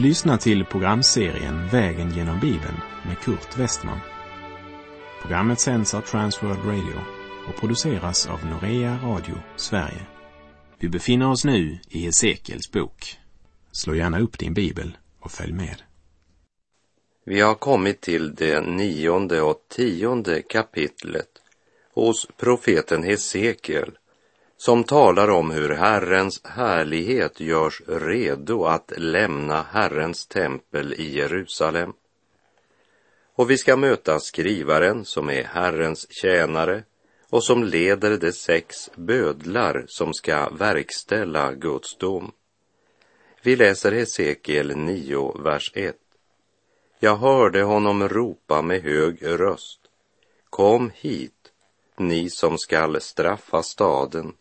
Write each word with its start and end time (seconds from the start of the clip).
Du 0.00 0.06
lyssnar 0.06 0.36
till 0.36 0.64
programserien 0.64 1.68
Vägen 1.68 2.10
genom 2.10 2.40
Bibeln 2.40 2.76
med 3.06 3.18
Kurt 3.18 3.58
Westman. 3.58 3.98
Programmet 5.22 5.60
sänds 5.60 5.94
av 5.94 6.00
Transworld 6.00 6.64
Radio 6.64 7.00
och 7.48 7.60
produceras 7.60 8.26
av 8.26 8.46
Norea 8.46 8.98
Radio 9.02 9.34
Sverige. 9.56 10.06
Vi 10.78 10.88
befinner 10.88 11.30
oss 11.30 11.44
nu 11.44 11.78
i 11.88 11.98
Hesekiels 11.98 12.72
bok. 12.72 13.18
Slå 13.72 13.94
gärna 13.94 14.20
upp 14.20 14.38
din 14.38 14.54
bibel 14.54 14.96
och 15.20 15.30
följ 15.30 15.52
med. 15.52 15.82
Vi 17.26 17.40
har 17.40 17.54
kommit 17.54 18.00
till 18.00 18.34
det 18.34 18.60
nionde 18.60 19.42
och 19.42 19.66
tionde 19.68 20.42
kapitlet 20.42 21.30
hos 21.94 22.28
profeten 22.36 23.02
Hesekiel 23.02 23.90
som 24.60 24.84
talar 24.84 25.30
om 25.30 25.50
hur 25.50 25.68
Herrens 25.68 26.40
härlighet 26.44 27.40
görs 27.40 27.82
redo 27.86 28.64
att 28.64 28.92
lämna 28.96 29.62
Herrens 29.62 30.26
tempel 30.26 30.94
i 30.94 31.16
Jerusalem. 31.16 31.92
Och 33.34 33.50
vi 33.50 33.58
ska 33.58 33.76
möta 33.76 34.18
skrivaren 34.18 35.04
som 35.04 35.30
är 35.30 35.44
Herrens 35.44 36.12
tjänare 36.12 36.82
och 37.30 37.44
som 37.44 37.64
leder 37.64 38.16
de 38.16 38.32
sex 38.32 38.90
bödlar 38.96 39.84
som 39.88 40.14
ska 40.14 40.48
verkställa 40.48 41.52
Guds 41.52 41.96
dom. 41.96 42.32
Vi 43.42 43.56
läser 43.56 43.92
Hesekiel 43.92 44.76
9, 44.76 45.34
vers 45.38 45.72
1. 45.74 45.96
Jag 46.98 47.16
hörde 47.16 47.62
honom 47.62 48.08
ropa 48.08 48.62
med 48.62 48.82
hög 48.82 49.18
röst. 49.22 49.80
Kom 50.50 50.90
hit, 50.94 51.52
ni 51.96 52.30
som 52.30 52.58
skall 52.58 53.00
straffa 53.00 53.62
staden 53.62 54.32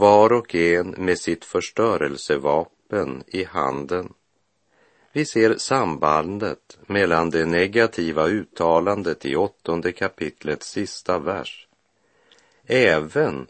var 0.00 0.32
och 0.32 0.54
en 0.54 0.90
med 0.90 1.18
sitt 1.18 1.44
förstörelsevapen 1.44 3.22
i 3.26 3.44
handen. 3.44 4.12
Vi 5.12 5.24
ser 5.24 5.56
sambandet 5.56 6.78
mellan 6.86 7.30
det 7.30 7.46
negativa 7.46 8.26
uttalandet 8.26 9.26
i 9.26 9.36
åttonde 9.36 9.92
kapitlets 9.92 10.70
sista 10.70 11.18
vers. 11.18 11.68
Även 12.66 13.46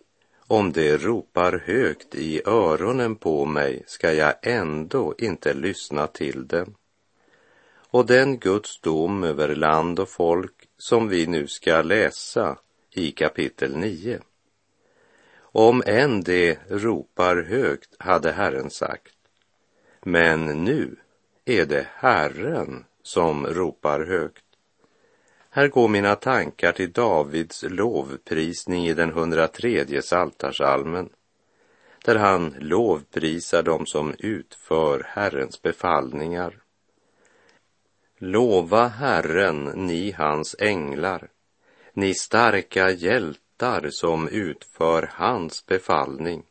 om 0.47 0.73
det 0.73 0.97
ropar 0.97 1.63
högt 1.67 2.15
i 2.15 2.43
öronen 2.47 3.17
på 3.17 3.45
mig 3.45 3.83
ska 3.87 4.13
jag 4.13 4.35
ändå 4.43 5.15
inte 5.19 5.55
lyssna 5.55 6.07
till 6.07 6.47
dem. 6.47 6.75
Och 7.91 8.07
den 8.07 8.39
Guds 8.39 8.81
dom 8.81 9.25
över 9.25 9.55
land 9.55 10.01
och 10.01 10.09
folk 10.09 10.69
som 10.79 11.09
vi 11.09 11.27
nu 11.27 11.47
ska 11.47 11.83
läsa 11.83 12.59
i 12.91 13.11
kapitel 13.11 13.77
9 13.77 14.21
om 15.53 15.83
än 15.87 16.21
det 16.21 16.59
ropar 16.69 17.37
högt, 17.37 17.97
hade 17.99 18.33
Herren 18.33 18.71
sagt. 18.71 19.15
Men 20.03 20.45
nu 20.45 20.97
är 21.45 21.67
det 21.67 21.87
Herren 21.95 22.85
som 23.03 23.47
ropar 23.47 24.01
högt. 24.01 24.45
Här 25.51 25.69
går 25.69 25.89
mina 25.89 26.15
tankar 26.15 26.73
till 26.73 26.93
Davids 26.93 27.65
lovprisning 27.69 28.87
i 28.87 28.95
den 28.95 29.11
103 29.11 30.03
saltarsalmen 30.03 31.09
där 32.05 32.17
han 32.17 32.55
lovprisar 32.59 33.63
dem 33.63 33.87
som 33.87 34.15
utför 34.19 35.07
Herrens 35.09 35.63
befallningar. 35.63 36.59
Lova 38.19 38.87
Herren, 38.87 39.65
ni 39.65 40.11
hans 40.11 40.57
änglar, 40.59 41.29
ni 41.93 42.15
starka 42.15 42.91
hjältar 42.91 43.50
hjältar 43.61 43.91
som 43.91 44.29
utför 44.29 45.11
hans 45.13 45.67
befallning 45.67 46.43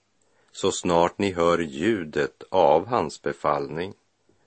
så 0.51 0.72
snart 0.72 1.17
ni 1.17 1.31
hör 1.31 1.59
ljudet 1.59 2.44
av 2.50 2.88
hans 2.88 3.22
befallning, 3.22 3.94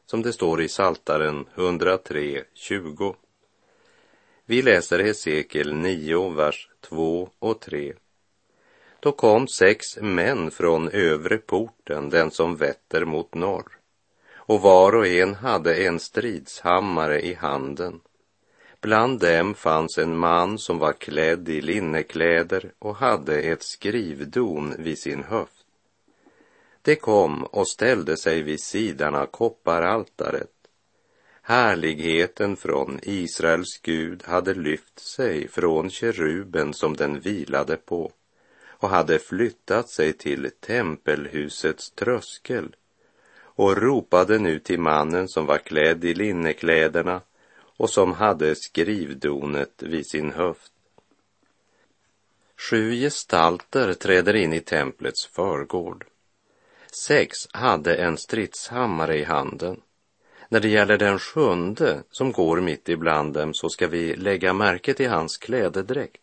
som 0.07 0.23
det 0.23 0.33
står 0.33 0.63
i 0.63 0.69
Saltaren 0.69 1.47
103.20. 1.55 3.15
Vi 4.47 4.63
läser 4.63 4.99
Hesekiel 4.99 5.75
9, 5.75 6.31
vers 6.31 6.69
2 6.81 7.29
och 7.39 7.61
3. 7.61 7.95
Då 9.01 9.13
kom 9.13 9.49
sex 9.49 9.97
män 10.01 10.51
från 10.51 10.89
övre 10.89 11.39
porten, 11.39 12.11
den 12.11 12.31
som 12.31 12.57
vetter 12.57 13.05
mot 13.05 13.35
norr, 13.35 13.79
och 14.35 14.61
var 14.61 14.95
och 14.95 15.07
en 15.07 15.35
hade 15.35 15.75
en 15.75 15.99
stridshammare 15.99 17.21
i 17.21 17.35
handen 17.35 18.01
Bland 18.83 19.21
dem 19.21 19.55
fanns 19.55 19.99
en 19.99 20.17
man 20.17 20.59
som 20.59 20.79
var 20.79 20.93
klädd 20.93 21.49
i 21.49 21.61
linnekläder 21.61 22.73
och 22.79 22.97
hade 22.97 23.41
ett 23.41 23.63
skrivdon 23.63 24.75
vid 24.79 24.99
sin 24.99 25.23
höft. 25.23 25.67
Det 26.83 26.97
kom 26.97 27.45
och 27.45 27.69
ställde 27.69 28.17
sig 28.17 28.43
vid 28.43 28.61
sidan 28.61 29.15
av 29.15 29.27
kopparaltaret. 29.27 30.51
Härligheten 31.43 32.57
från 32.57 33.01
Israels 33.03 33.81
Gud 33.83 34.23
hade 34.25 34.55
lyft 34.55 34.99
sig 34.99 35.49
från 35.49 35.91
keruben 35.91 36.75
som 36.75 36.97
den 36.97 37.21
vilade 37.21 37.77
på 37.77 38.13
och 38.67 38.89
hade 38.89 39.19
flyttat 39.19 39.89
sig 39.89 40.13
till 40.13 40.51
tempelhusets 40.61 41.91
tröskel 41.91 42.77
och 43.39 43.77
ropade 43.77 44.39
nu 44.39 44.59
till 44.59 44.81
mannen 44.81 45.29
som 45.29 45.47
var 45.47 45.59
klädd 45.59 46.05
i 46.05 46.15
linnekläderna 46.15 47.21
och 47.77 47.91
som 47.91 48.13
hade 48.13 48.55
skrivdonet 48.55 49.83
vid 49.83 50.07
sin 50.07 50.33
höft. 50.33 50.73
Sju 52.57 52.95
gestalter 52.95 53.95
träder 53.95 54.37
in 54.37 54.53
i 54.53 54.61
templets 54.61 55.27
förgård. 55.27 56.05
Sex 56.93 57.49
hade 57.53 57.95
en 57.95 58.17
stridshammare 58.17 59.19
i 59.19 59.25
handen. 59.25 59.81
När 60.49 60.61
det 60.61 60.69
gäller 60.69 60.99
den 60.99 61.19
sjunde 61.19 62.03
som 62.11 62.33
går 62.33 62.61
mitt 62.61 62.89
ibland 62.89 63.35
dem 63.35 63.55
så 63.55 63.69
ska 63.69 63.87
vi 63.87 64.17
lägga 64.17 64.53
märke 64.53 64.95
till 64.95 65.11
hans 65.11 65.37
klädedräkt. 65.37 66.23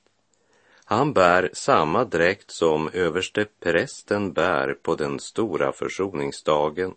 Han 0.86 1.14
bär 1.14 1.50
samma 1.54 2.06
dräkt 2.06 2.52
som 2.52 2.90
överste 2.94 3.46
prästen 3.59 4.34
bär 4.34 4.74
på 4.74 4.96
den 4.96 5.20
stora 5.20 5.72
försoningsdagen 5.72 6.96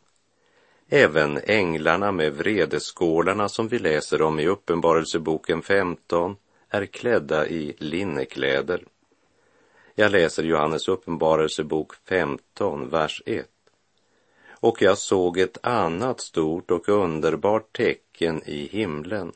Även 0.94 1.38
änglarna 1.44 2.12
med 2.12 2.32
vredeskålarna 2.32 3.48
som 3.48 3.68
vi 3.68 3.78
läser 3.78 4.22
om 4.22 4.40
i 4.40 4.46
Uppenbarelseboken 4.46 5.62
15 5.62 6.36
är 6.68 6.86
klädda 6.86 7.46
i 7.46 7.74
linnekläder. 7.78 8.84
Jag 9.94 10.12
läser 10.12 10.42
Johannes 10.42 10.88
uppenbarelsebok 10.88 11.94
15, 12.08 12.88
vers 12.88 13.22
1. 13.26 13.46
Och 14.48 14.82
jag 14.82 14.98
såg 14.98 15.38
ett 15.38 15.58
annat 15.62 16.20
stort 16.20 16.70
och 16.70 16.88
underbart 16.88 17.76
tecken 17.76 18.42
i 18.46 18.68
himlen. 18.72 19.32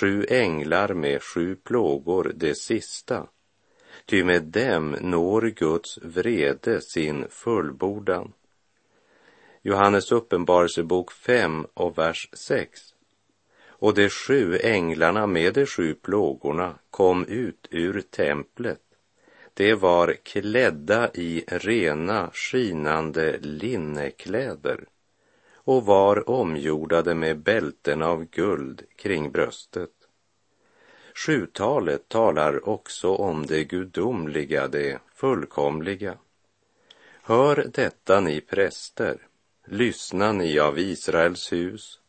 Sju 0.00 0.26
änglar 0.28 0.94
med 0.94 1.22
sju 1.22 1.56
plågor, 1.56 2.32
det 2.34 2.54
sista. 2.54 3.26
Ty 4.06 4.24
med 4.24 4.42
dem 4.42 4.96
når 5.00 5.42
Guds 5.42 5.98
vrede 6.02 6.80
sin 6.80 7.26
fullbordan. 7.30 8.32
Johannes 9.62 10.12
uppenbarelsebok 10.12 11.12
5 11.12 11.66
och 11.74 11.98
vers 11.98 12.28
6. 12.32 12.94
Och 13.68 13.94
de 13.94 14.08
sju 14.08 14.58
änglarna 14.62 15.26
med 15.26 15.54
de 15.54 15.66
sju 15.66 15.94
plågorna 15.94 16.74
kom 16.90 17.24
ut 17.24 17.68
ur 17.70 18.00
templet. 18.00 18.80
De 19.54 19.74
var 19.74 20.16
klädda 20.22 21.10
i 21.14 21.44
rena 21.46 22.30
skinande 22.32 23.38
linnekläder 23.38 24.84
och 25.54 25.86
var 25.86 26.30
omgjordade 26.30 27.14
med 27.14 27.38
bälten 27.38 28.02
av 28.02 28.24
guld 28.24 28.82
kring 28.96 29.30
bröstet. 29.30 29.90
Sjutalet 31.14 32.08
talar 32.08 32.68
också 32.68 33.14
om 33.14 33.46
det 33.46 33.64
gudomliga, 33.64 34.68
det 34.68 34.98
fullkomliga. 35.14 36.18
Hör 37.22 37.70
detta, 37.74 38.20
ni 38.20 38.40
präster, 38.40 39.27
Lyssna 39.70 40.32
ni 40.32 40.58
av 40.58 40.78
Israels 40.78 41.52
hus. 41.52 42.00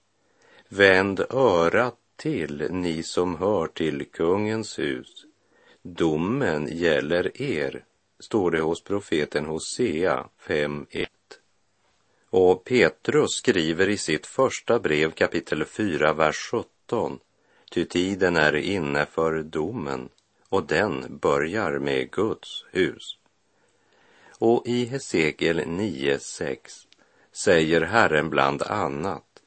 Vänd 0.70 1.20
örat 1.30 1.96
till, 2.16 2.68
ni 2.72 3.04
som 3.04 3.36
hör 3.36 3.68
till 3.68 4.06
kungens 4.06 4.80
hus. 4.80 5.26
Domen 5.82 6.68
gäller 6.72 7.42
er, 7.42 7.86
står 8.20 8.52
det 8.52 8.62
hos 8.62 8.84
profeten 8.84 9.46
Hosea 9.46 10.26
5.1. 10.48 11.08
Och 12.30 12.64
Petrus 12.64 13.32
skriver 13.32 13.90
i 13.90 13.98
sitt 13.98 14.26
första 14.26 14.80
brev 14.80 15.12
kapitel 15.12 15.66
4, 15.66 16.14
vers 16.14 16.38
17. 16.52 17.20
Ty 17.72 17.86
tiden 17.86 18.38
är 18.38 18.56
inne 18.56 19.06
för 19.06 19.44
domen 19.44 20.10
och 20.50 20.68
den 20.68 21.18
börjar 21.22 21.80
med 21.80 22.12
Guds 22.12 22.66
hus. 22.72 23.18
Och 24.40 24.68
i 24.68 24.86
Hesekiel 24.86 25.60
9.6 25.60 26.89
säger 27.32 27.82
Herren 27.82 28.30
bland 28.30 28.62
annat, 28.62 29.42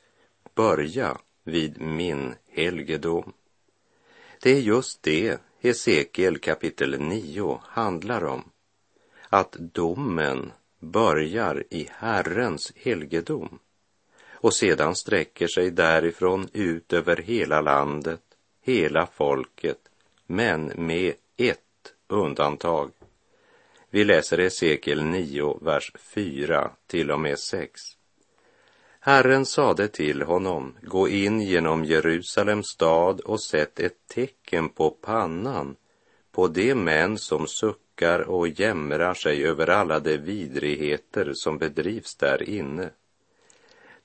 börja 0.54 1.18
vid 1.44 1.80
min 1.80 2.34
helgedom. 2.48 3.32
Det 4.42 4.50
är 4.50 4.60
just 4.60 5.02
det 5.02 5.38
Hesekiel 5.60 6.38
kapitel 6.38 7.00
9 7.00 7.60
handlar 7.64 8.24
om, 8.24 8.44
att 9.28 9.52
domen 9.52 10.52
börjar 10.78 11.64
i 11.70 11.88
Herrens 11.90 12.72
helgedom. 12.76 13.58
och 14.42 14.54
sedan 14.54 14.96
sträcker 14.96 15.46
sig 15.46 15.70
därifrån 15.70 16.48
ut 16.52 16.92
över 16.92 17.16
hela 17.16 17.60
landet, 17.60 18.22
hela 18.62 19.06
folket, 19.06 19.78
men 20.26 20.72
med 20.76 21.14
ett 21.36 21.58
undantag. 22.08 22.90
Vi 23.94 24.04
läser 24.04 24.38
Hesekiel 24.38 25.04
9, 25.04 25.58
vers 25.60 25.92
4 25.98 26.70
till 26.86 27.10
och 27.10 27.20
med 27.20 27.38
6. 27.38 27.80
Herren 29.00 29.46
sade 29.46 29.88
till 29.88 30.22
honom, 30.22 30.74
gå 30.82 31.08
in 31.08 31.40
genom 31.40 31.84
Jerusalems 31.84 32.66
stad 32.66 33.20
och 33.20 33.42
sätt 33.42 33.80
ett 33.80 34.06
tecken 34.08 34.68
på 34.68 34.90
pannan 34.90 35.76
på 36.30 36.48
de 36.48 36.74
män 36.74 37.18
som 37.18 37.46
suckar 37.46 38.18
och 38.18 38.48
jämrar 38.48 39.14
sig 39.14 39.46
över 39.46 39.66
alla 39.66 40.00
de 40.00 40.16
vidrigheter 40.16 41.32
som 41.34 41.58
bedrivs 41.58 42.14
där 42.14 42.42
inne. 42.42 42.90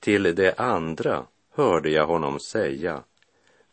Till 0.00 0.22
det 0.22 0.58
andra 0.58 1.26
hörde 1.54 1.90
jag 1.90 2.06
honom 2.06 2.40
säga, 2.40 3.02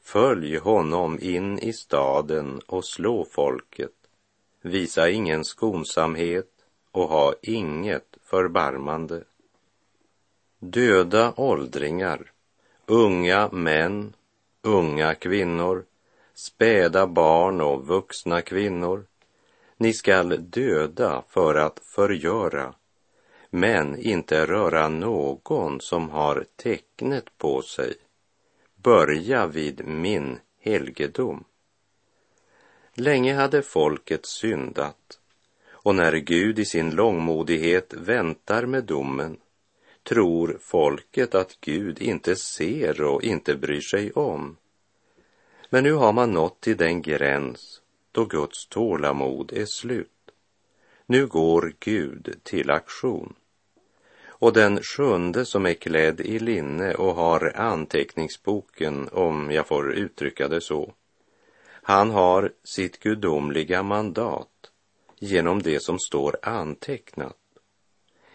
följ 0.03 0.57
honom 0.57 1.19
in 1.21 1.59
i 1.59 1.73
staden 1.73 2.62
och 2.67 2.85
slå 2.85 3.25
folket, 3.25 4.04
visa 4.65 5.09
ingen 5.09 5.45
skonsamhet 5.45 6.51
och 6.91 7.09
ha 7.09 7.33
inget 7.41 8.17
förbarmande. 8.23 9.23
Döda 10.59 11.33
åldringar, 11.38 12.31
unga 12.85 13.50
män, 13.51 14.13
unga 14.62 15.15
kvinnor, 15.15 15.85
späda 16.33 17.07
barn 17.07 17.62
och 17.62 17.88
vuxna 17.88 18.41
kvinnor. 18.41 19.06
Ni 19.77 19.94
skall 19.94 20.50
döda 20.50 21.23
för 21.29 21.56
att 21.56 21.79
förgöra, 21.79 22.73
men 23.50 24.00
inte 24.00 24.45
röra 24.45 24.88
någon 24.88 25.81
som 25.81 26.09
har 26.09 26.45
tecknet 26.56 27.38
på 27.38 27.62
sig. 27.62 27.94
Börja 28.75 29.47
vid 29.47 29.88
min 29.88 30.39
helgedom. 30.59 31.44
Länge 32.97 33.33
hade 33.33 33.62
folket 33.62 34.25
syndat 34.25 35.19
och 35.71 35.95
när 35.95 36.15
Gud 36.15 36.59
i 36.59 36.65
sin 36.65 36.89
långmodighet 36.89 37.94
väntar 37.94 38.65
med 38.65 38.83
domen 38.83 39.38
tror 40.03 40.57
folket 40.62 41.36
att 41.36 41.57
Gud 41.62 42.01
inte 42.01 42.36
ser 42.36 43.01
och 43.01 43.24
inte 43.24 43.56
bryr 43.56 43.81
sig 43.81 44.12
om. 44.12 44.57
Men 45.69 45.83
nu 45.83 45.94
har 45.94 46.13
man 46.13 46.31
nått 46.31 46.62
till 46.62 46.77
den 46.77 47.01
gräns 47.01 47.81
då 48.12 48.25
Guds 48.25 48.68
tålamod 48.68 49.53
är 49.53 49.65
slut. 49.65 50.12
Nu 51.06 51.27
går 51.27 51.74
Gud 51.80 52.39
till 52.44 52.69
aktion. 52.69 53.33
Och 54.27 54.53
den 54.53 54.80
sjunde 54.83 55.45
som 55.45 55.65
är 55.65 55.74
klädd 55.74 56.21
i 56.21 56.39
linne 56.39 56.94
och 56.94 57.15
har 57.15 57.51
anteckningsboken, 57.56 59.09
om 59.12 59.51
jag 59.51 59.68
får 59.68 59.94
uttrycka 59.94 60.48
det 60.48 60.62
så, 60.62 60.94
han 61.87 62.11
har 62.11 62.51
sitt 62.63 62.99
gudomliga 62.99 63.83
mandat 63.83 64.71
genom 65.19 65.61
det 65.61 65.79
som 65.79 65.99
står 65.99 66.37
antecknat. 66.41 67.37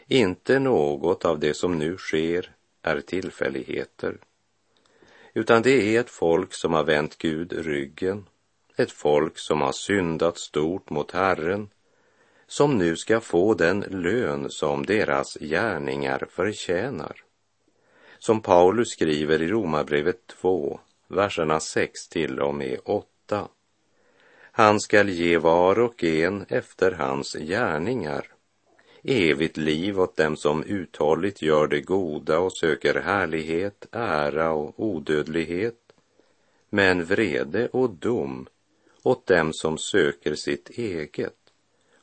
Inte 0.07 0.59
något 0.59 1.25
av 1.25 1.39
det 1.39 1.55
som 1.55 1.79
nu 1.79 1.97
sker 1.97 2.55
är 2.83 3.01
tillfälligheter, 3.01 4.19
utan 5.35 5.63
det 5.63 5.97
är 5.97 6.01
ett 6.01 6.11
folk 6.11 6.55
som 6.55 6.73
har 6.73 6.85
vänt 6.85 7.19
Gud 7.19 7.53
ryggen, 7.53 8.27
ett 8.77 8.93
folk 8.93 9.39
som 9.39 9.61
har 9.61 9.73
syndat 9.73 10.39
stort 10.39 10.91
mot 10.91 11.11
Herren, 11.11 11.69
som 12.47 12.79
nu 12.79 12.97
ska 12.97 13.21
få 13.21 13.55
den 13.55 13.81
lön 13.81 14.51
som 14.51 14.87
deras 14.87 15.35
gärningar 15.41 16.27
förtjänar. 16.31 17.17
Som 18.19 18.43
Paulus 18.43 18.89
skriver 18.89 19.43
i 19.43 19.49
Romarbrevet 19.49 20.27
2, 20.27 20.81
verserna 21.09 21.61
6 21.61 22.09
till 22.09 22.41
och 22.41 22.55
med 22.55 22.79
8. 22.85 23.07
Han 24.53 24.81
skall 24.81 25.09
ge 25.09 25.39
var 25.39 25.79
och 25.79 26.05
en 26.05 26.47
efter 26.49 26.93
hans 26.93 27.33
gärningar. 27.33 28.27
Evigt 29.03 29.57
liv 29.57 30.01
åt 30.01 30.17
dem 30.17 30.37
som 30.37 30.65
uthålligt 30.65 31.43
gör 31.43 31.67
det 31.67 31.81
goda 31.81 32.39
och 32.39 32.57
söker 32.57 32.95
härlighet, 32.95 33.87
ära 33.93 34.51
och 34.51 34.75
odödlighet, 34.77 35.93
men 36.71 37.05
vrede 37.05 37.69
och 37.69 37.91
dom 37.91 38.47
åt 39.03 39.27
dem 39.27 39.53
som 39.53 39.79
söker 39.79 40.35
sitt 40.35 40.71
eget 40.71 41.37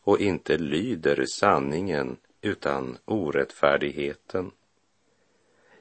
och 0.01 0.19
inte 0.19 0.57
lyder 0.57 1.25
sanningen 1.25 2.17
utan 2.41 2.97
orättfärdigheten. 3.05 4.51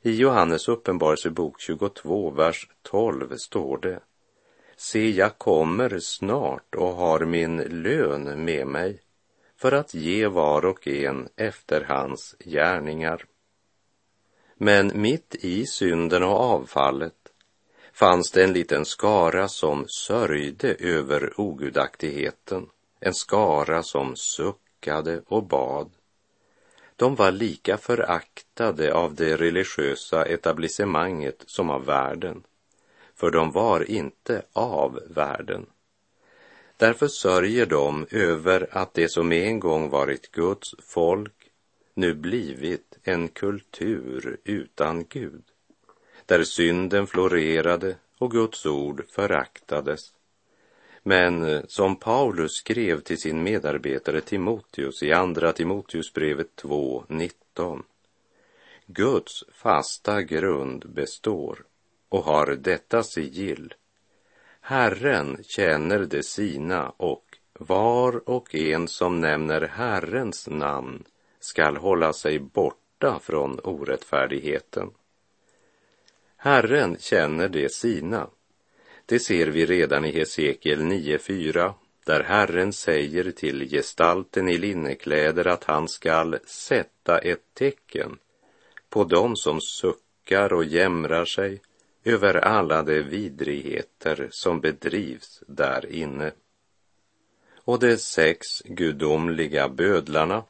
I 0.02 0.16
Johannes 0.16 0.68
uppenbarelsebok 0.68 1.60
22, 1.60 2.30
vers 2.30 2.68
12 2.82 3.36
står 3.36 3.78
det. 3.78 4.00
Se, 4.76 5.10
jag 5.10 5.38
kommer 5.38 5.98
snart 5.98 6.74
och 6.74 6.94
har 6.94 7.20
min 7.20 7.56
lön 7.56 8.44
med 8.44 8.66
mig 8.66 9.00
för 9.56 9.72
att 9.72 9.94
ge 9.94 10.26
var 10.26 10.64
och 10.64 10.88
en 10.88 11.28
efter 11.36 11.84
hans 11.84 12.36
gärningar. 12.44 13.24
Men 14.54 14.92
mitt 14.94 15.34
i 15.34 15.66
synden 15.66 16.22
och 16.22 16.40
avfallet 16.40 17.14
fanns 17.92 18.30
det 18.30 18.44
en 18.44 18.52
liten 18.52 18.84
skara 18.84 19.48
som 19.48 19.84
sörjde 19.88 20.74
över 20.74 21.40
ogudaktigheten, 21.40 22.68
en 23.00 23.14
skara 23.14 23.82
som 23.82 24.16
suckade 24.16 25.22
och 25.26 25.46
bad. 25.46 25.90
De 26.96 27.14
var 27.14 27.30
lika 27.30 27.76
föraktade 27.76 28.94
av 28.94 29.14
det 29.14 29.36
religiösa 29.36 30.24
etablissemanget 30.24 31.42
som 31.46 31.70
av 31.70 31.84
världen, 31.84 32.42
för 33.16 33.30
de 33.30 33.52
var 33.52 33.90
inte 33.90 34.42
av 34.52 35.00
världen. 35.08 35.66
Därför 36.76 37.08
sörjer 37.08 37.66
de 37.66 38.06
över 38.10 38.68
att 38.70 38.94
det 38.94 39.08
som 39.08 39.32
en 39.32 39.60
gång 39.60 39.90
varit 39.90 40.32
Guds 40.32 40.74
folk 40.78 41.32
nu 41.94 42.14
blivit 42.14 42.98
en 43.02 43.28
kultur 43.28 44.36
utan 44.44 45.04
Gud, 45.08 45.42
där 46.26 46.44
synden 46.44 47.06
florerade 47.06 47.96
och 48.18 48.30
Guds 48.30 48.66
ord 48.66 49.04
föraktades. 49.10 50.12
Men 51.02 51.44
eh, 51.44 51.62
som 51.68 51.96
Paulus 51.96 52.52
skrev 52.52 53.00
till 53.00 53.20
sin 53.20 53.42
medarbetare 53.42 54.20
Timoteus 54.20 55.02
i 55.02 55.12
Andra 55.12 55.52
Timoteusbrevet 55.52 56.48
2.19. 56.62 57.82
Guds 58.86 59.44
fasta 59.52 60.22
grund 60.22 60.88
består 60.88 61.64
och 62.08 62.24
har 62.24 62.46
detta 62.46 63.02
sigill 63.02 63.74
Herren 64.68 65.38
känner 65.42 65.98
de 65.98 66.22
sina 66.22 66.88
och 66.88 67.24
var 67.52 68.28
och 68.28 68.54
en 68.54 68.88
som 68.88 69.20
nämner 69.20 69.60
Herrens 69.60 70.48
namn 70.48 71.04
skall 71.40 71.76
hålla 71.76 72.12
sig 72.12 72.38
borta 72.38 73.18
från 73.22 73.60
orättfärdigheten. 73.64 74.90
Herren 76.36 76.96
känner 77.00 77.48
de 77.48 77.68
sina. 77.68 78.30
Det 79.06 79.18
ser 79.18 79.46
vi 79.46 79.66
redan 79.66 80.04
i 80.04 80.12
Hesekiel 80.12 80.80
9.4 80.80 81.72
där 82.04 82.22
Herren 82.22 82.72
säger 82.72 83.30
till 83.30 83.70
gestalten 83.70 84.48
i 84.48 84.58
linnekläder 84.58 85.46
att 85.46 85.64
han 85.64 85.88
skall 85.88 86.38
sätta 86.46 87.18
ett 87.18 87.54
tecken 87.54 88.18
på 88.88 89.04
dem 89.04 89.36
som 89.36 89.60
suckar 89.60 90.52
och 90.52 90.64
jämrar 90.64 91.24
sig 91.24 91.60
över 92.06 92.34
alla 92.34 92.82
de 92.82 93.02
vidrigheter 93.02 94.28
som 94.30 94.60
bedrivs 94.60 95.42
där 95.46 95.92
inne. 95.92 96.32
Och 97.54 97.78
de 97.78 97.96
sex 97.96 98.46
gudomliga 98.64 99.68
bödlarna, 99.68 100.44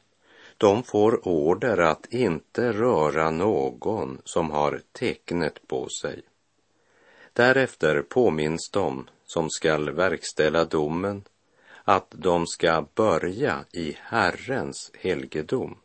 de 0.57 0.83
får 0.83 1.29
order 1.29 1.79
att 1.79 2.07
inte 2.07 2.73
röra 2.73 3.31
någon 3.31 4.19
som 4.25 4.51
har 4.51 4.81
tecknet 4.93 5.69
på 5.69 5.89
sig. 5.89 6.23
Därefter 7.33 8.03
påminns 8.03 8.71
de 8.71 9.09
som 9.27 9.51
skall 9.51 9.91
verkställa 9.91 10.65
domen 10.65 11.25
att 11.85 12.07
de 12.11 12.47
ska 12.47 12.87
börja 12.95 13.65
i 13.73 13.97
Herrens 14.01 14.91
helgedom. 14.95 15.79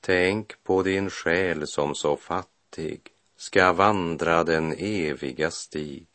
Tänk 0.00 0.64
på 0.64 0.82
din 0.82 1.10
själ 1.10 1.66
som 1.66 1.94
så 1.94 2.16
fattig 2.16 3.12
ska 3.40 3.72
vandra 3.72 4.44
den 4.44 4.74
eviga 4.78 5.50
stig. 5.50 6.06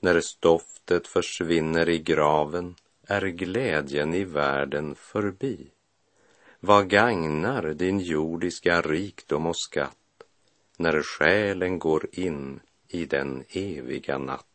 När 0.00 0.20
stoftet 0.20 1.06
försvinner 1.06 1.88
i 1.88 1.98
graven 1.98 2.74
är 3.06 3.26
glädjen 3.26 4.14
i 4.14 4.24
världen 4.24 4.94
förbi. 4.94 5.70
Vad 6.60 6.90
gagnar 6.90 7.74
din 7.74 8.00
jordiska 8.00 8.80
rikdom 8.80 9.46
och 9.46 9.56
skatt 9.56 10.22
när 10.76 11.02
själen 11.02 11.78
går 11.78 12.08
in 12.12 12.60
i 12.88 13.06
den 13.06 13.44
eviga 13.48 14.18
natt? 14.18 14.53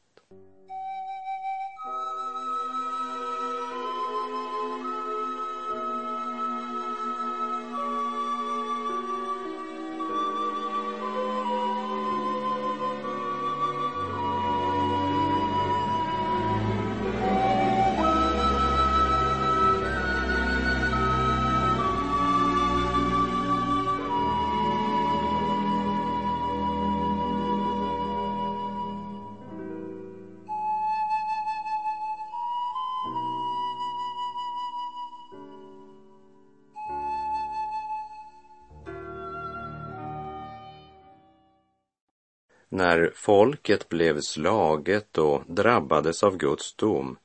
När 42.79 43.11
folket 43.15 43.89
blev 43.89 44.21
slaget 44.21 45.17
och 45.17 45.43
drabbades 45.47 46.23
av 46.23 46.37
Guds 46.37 46.75
dom 46.75 47.17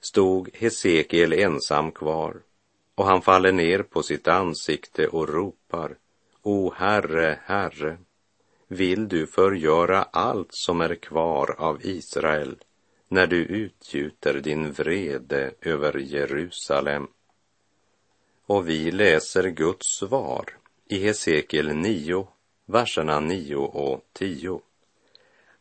stod 0.00 0.50
Hesekiel 0.54 1.32
ensam 1.32 1.92
kvar 1.92 2.36
och 2.94 3.06
han 3.06 3.22
faller 3.22 3.52
ner 3.52 3.82
på 3.82 4.02
sitt 4.02 4.28
ansikte 4.28 5.06
och 5.08 5.28
ropar 5.28 5.96
O 6.42 6.72
Herre, 6.76 7.38
Herre, 7.44 7.98
vill 8.68 9.08
du 9.08 9.26
förgöra 9.26 10.02
allt 10.02 10.54
som 10.54 10.80
är 10.80 10.94
kvar 10.94 11.54
av 11.58 11.86
Israel 11.86 12.56
när 13.08 13.26
du 13.26 13.36
utgjuter 13.36 14.40
din 14.40 14.72
vrede 14.72 15.52
över 15.60 15.98
Jerusalem? 15.98 17.06
Och 18.46 18.68
vi 18.68 18.90
läser 18.90 19.48
Guds 19.48 19.86
svar 19.98 20.44
i 20.88 20.98
Hesekiel 20.98 21.74
9, 21.74 22.28
verserna 22.66 23.20
9 23.20 23.56
och 23.56 24.00
10. 24.12 24.60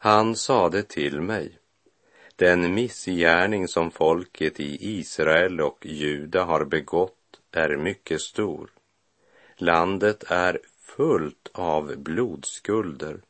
Han 0.06 0.36
sade 0.36 0.84
till 0.84 1.22
mig, 1.22 1.60
den 2.36 2.74
missgärning 2.74 3.68
som 3.68 3.92
folket 3.92 4.60
i 4.60 4.98
Israel 5.00 5.62
och 5.62 5.86
Juda 5.86 6.44
har 6.44 6.66
begått 6.66 7.40
är 7.52 7.78
mycket 7.78 8.22
stor. 8.22 8.70
Landet 9.56 10.24
är 10.28 10.60
fullt 10.82 11.50
av 11.54 11.98
blodskulder 11.98 13.22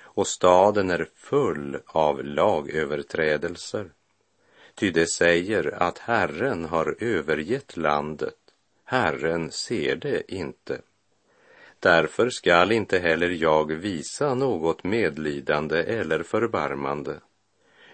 och 0.00 0.26
staden 0.26 0.90
är 0.90 1.08
full 1.14 1.78
av 1.86 2.24
lagöverträdelser. 2.24 3.92
Ty 4.74 4.90
det 4.90 5.06
säger 5.06 5.82
att 5.82 5.98
Herren 5.98 6.64
har 6.64 6.96
övergett 7.00 7.76
landet, 7.76 8.38
Herren 8.84 9.50
ser 9.50 9.96
det 9.96 10.32
inte. 10.32 10.80
Därför 11.82 12.30
skall 12.30 12.72
inte 12.72 12.98
heller 12.98 13.28
jag 13.28 13.72
visa 13.72 14.34
något 14.34 14.84
medlidande 14.84 15.82
eller 15.82 16.22
förbarmande, 16.22 17.20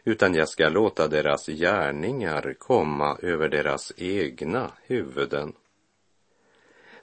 utan 0.04 0.34
jag 0.34 0.48
ska 0.48 0.68
låta 0.68 1.08
deras 1.08 1.46
gärningar 1.46 2.54
komma 2.58 3.18
över 3.22 3.48
deras 3.48 3.92
egna 3.96 4.72
huvuden. 4.82 5.52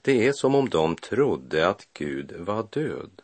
Det 0.02 0.28
är 0.28 0.32
som 0.34 0.56
om 0.56 0.70
de 0.70 0.96
trodde 0.96 1.68
att 1.68 1.88
Gud 1.94 2.32
var 2.38 2.68
död. 2.72 3.22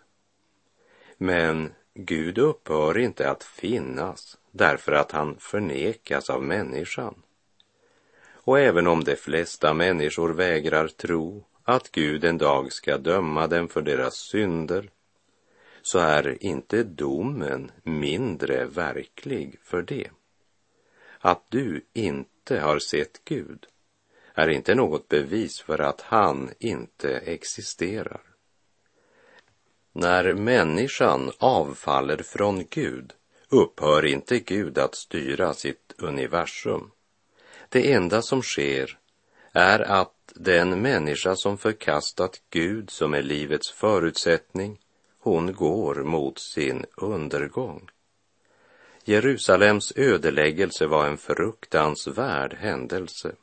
Men 1.18 1.74
Gud 1.94 2.38
upphör 2.38 2.98
inte 2.98 3.30
att 3.30 3.44
finnas 3.44 4.38
därför 4.52 4.92
att 4.92 5.12
han 5.12 5.38
förnekas 5.40 6.30
av 6.30 6.44
människan. 6.44 7.22
Och 8.32 8.60
även 8.60 8.88
om 8.88 9.04
de 9.04 9.16
flesta 9.16 9.74
människor 9.74 10.30
vägrar 10.30 10.88
tro 10.88 11.46
att 11.64 11.92
Gud 11.92 12.24
en 12.24 12.38
dag 12.38 12.72
ska 12.74 12.98
döma 12.98 13.48
dem 13.48 13.68
för 13.68 13.82
deras 13.82 14.16
synder, 14.16 14.90
så 15.82 16.00
är 16.00 16.44
inte 16.44 16.84
domen 16.84 17.72
mindre 17.84 18.66
verklig 18.66 19.60
för 19.64 19.82
det. 19.82 20.10
Att 21.20 21.44
du 21.50 21.86
inte 21.94 22.60
har 22.60 22.80
sett 22.80 23.22
Gud 23.26 23.66
är 24.34 24.50
inte 24.50 24.76
något 24.76 25.08
bevis 25.08 25.62
för 25.62 25.82
att 25.82 26.02
han 26.02 26.50
inte 26.60 27.18
existerar. 27.18 28.22
När 29.94 30.34
människan 30.34 31.32
avfaller 31.38 32.18
från 32.18 32.66
Gud 32.70 33.14
upphör 33.50 34.06
inte 34.06 34.40
Gud 34.40 34.78
att 34.78 34.96
styra 34.96 35.54
sitt 35.54 35.94
universum. 35.98 36.92
Det 37.70 37.94
enda 37.94 38.22
som 38.22 38.42
sker 38.42 38.98
är 39.54 39.80
att 39.80 40.34
den 40.36 40.82
människa 40.82 41.36
som 41.36 41.58
förkastat 41.58 42.42
Gud 42.50 42.90
som 42.90 43.14
är 43.14 43.22
livets 43.22 43.72
förutsättning, 43.72 44.80
hon 45.20 45.54
går 45.54 45.96
mot 45.96 46.40
sin 46.40 46.86
undergång. 46.98 47.90
Jerusalems 49.04 49.94
ödeläggelse 49.96 50.88
var 50.88 51.08
en 51.08 51.18
fruktansvärd 51.18 52.54
händelse. 52.54 53.36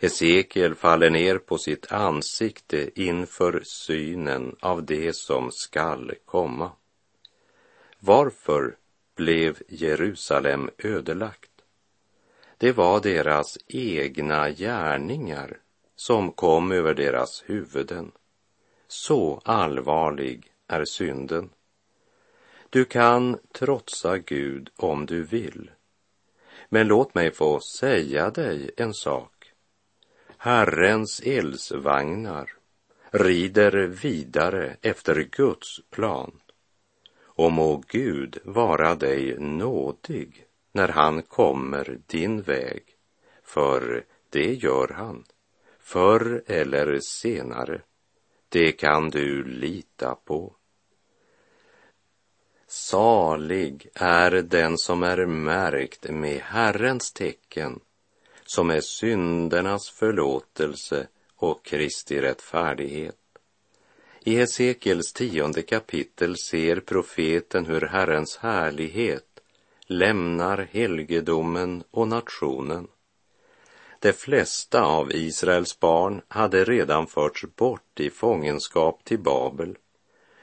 Hesekiel 0.00 0.74
faller 0.74 1.10
ner 1.10 1.38
på 1.38 1.58
sitt 1.58 1.92
ansikte 1.92 3.00
inför 3.00 3.62
synen 3.64 4.56
av 4.60 4.84
det 4.84 5.16
som 5.16 5.50
skall 5.52 6.12
komma. 6.24 6.70
Varför 7.98 8.76
blev 9.16 9.58
Jerusalem 9.68 10.70
ödelagt? 10.78 11.57
Det 12.58 12.72
var 12.72 13.00
deras 13.00 13.58
egna 13.66 14.50
gärningar 14.50 15.58
som 15.96 16.32
kom 16.32 16.72
över 16.72 16.94
deras 16.94 17.44
huvuden. 17.46 18.12
Så 18.88 19.40
allvarlig 19.44 20.52
är 20.66 20.84
synden. 20.84 21.50
Du 22.70 22.84
kan 22.84 23.38
trotsa 23.52 24.18
Gud 24.18 24.70
om 24.76 25.06
du 25.06 25.22
vill. 25.22 25.70
Men 26.68 26.88
låt 26.88 27.14
mig 27.14 27.30
få 27.30 27.60
säga 27.60 28.30
dig 28.30 28.70
en 28.76 28.94
sak. 28.94 29.52
Herrens 30.36 31.20
eldsvagnar 31.20 32.52
rider 33.10 33.86
vidare 33.86 34.76
efter 34.82 35.28
Guds 35.32 35.80
plan. 35.90 36.40
Och 37.20 37.52
må 37.52 37.82
Gud 37.88 38.38
vara 38.44 38.94
dig 38.94 39.38
nådig 39.38 40.47
när 40.72 40.88
han 40.88 41.22
kommer 41.22 41.98
din 42.06 42.42
väg, 42.42 42.82
för 43.44 44.04
det 44.30 44.54
gör 44.54 44.88
han, 44.88 45.24
förr 45.78 46.42
eller 46.46 47.00
senare. 47.00 47.82
Det 48.48 48.72
kan 48.72 49.10
du 49.10 49.44
lita 49.44 50.14
på. 50.14 50.54
Salig 52.66 53.88
är 53.94 54.30
den 54.30 54.78
som 54.78 55.02
är 55.02 55.26
märkt 55.26 56.10
med 56.10 56.40
Herrens 56.40 57.12
tecken 57.12 57.80
som 58.44 58.70
är 58.70 58.80
syndernas 58.80 59.90
förlåtelse 59.90 61.06
och 61.36 61.64
Kristi 61.64 62.20
rättfärdighet. 62.20 63.16
I 64.20 64.36
Hesekiels 64.36 65.12
tionde 65.12 65.62
kapitel 65.62 66.36
ser 66.36 66.80
profeten 66.80 67.66
hur 67.66 67.80
Herrens 67.80 68.36
härlighet 68.36 69.27
lämnar 69.88 70.68
helgedomen 70.72 71.84
och 71.90 72.08
nationen. 72.08 72.88
De 74.00 74.12
flesta 74.12 74.82
av 74.82 75.12
Israels 75.12 75.80
barn 75.80 76.22
hade 76.28 76.64
redan 76.64 77.06
förts 77.06 77.44
bort 77.56 78.00
i 78.00 78.10
fångenskap 78.10 79.04
till 79.04 79.18
Babel 79.18 79.76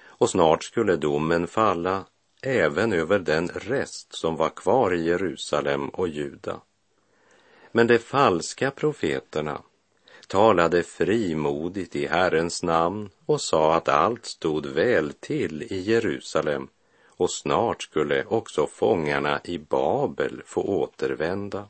och 0.04 0.30
snart 0.30 0.64
skulle 0.64 0.96
domen 0.96 1.48
falla 1.48 2.06
även 2.42 2.94
över 2.94 3.20
den 3.20 3.48
rest 3.48 4.16
som 4.16 4.36
var 4.36 4.50
kvar 4.50 4.94
i 4.94 5.04
Jerusalem 5.04 5.90
och 5.90 6.08
Juda. 6.08 6.62
Men 7.72 7.88
de 7.88 8.00
falska 8.00 8.72
profeterna 8.72 9.62
talade 10.28 10.84
frimodigt 10.84 11.96
i 11.96 12.08
Herrens 12.08 12.64
namn 12.64 13.10
och 13.26 13.42
sa 13.42 13.76
att 13.76 13.90
allt 13.90 14.26
stod 14.26 14.66
väl 14.66 15.14
till 15.14 15.64
i 15.64 15.82
Jerusalem 15.82 16.68
och 17.18 17.32
snart 17.32 17.84
skulle 17.84 18.26
också 18.26 18.68
fångarna 18.68 19.42
i 19.44 19.58
Babel 19.58 20.42
få 20.46 20.62
återvända. 20.62 21.68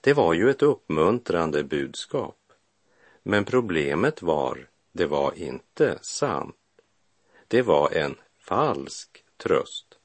Det 0.00 0.12
var 0.12 0.32
ju 0.34 0.50
ett 0.50 0.62
uppmuntrande 0.62 1.64
budskap. 1.64 2.36
Men 3.22 3.44
problemet 3.44 4.22
var, 4.22 4.68
det 4.92 5.06
var 5.06 5.32
inte 5.36 5.98
sant. 6.02 6.56
Det 7.48 7.62
var 7.62 7.90
en 7.90 8.16
falsk 8.38 9.24
tröst. 9.36 9.98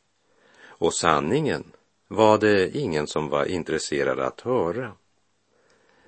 Och 0.64 0.94
sanningen 0.94 1.72
var 2.08 2.38
det 2.38 2.78
ingen 2.78 3.08
som 3.08 3.30
var 3.30 3.46
intresserad 3.46 4.20
att 4.20 4.42
höra. 4.42 4.92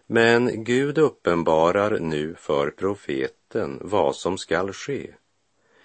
Men 0.07 0.63
Gud 0.63 0.97
uppenbarar 0.97 1.99
nu 1.99 2.35
för 2.35 2.69
profeten 2.69 3.79
vad 3.81 4.15
som 4.15 4.37
skall 4.37 4.73
ske. 4.73 5.13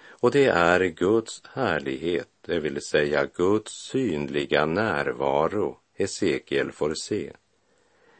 Och 0.08 0.30
det 0.30 0.46
är 0.46 0.84
Guds 0.84 1.42
härlighet, 1.52 2.39
det 2.50 2.60
vill 2.60 2.82
säga 2.82 3.26
Guds 3.34 3.72
synliga 3.72 4.66
närvaro 4.66 5.78
Hesekiel 5.94 6.72
får 6.72 6.94
se. 6.94 7.32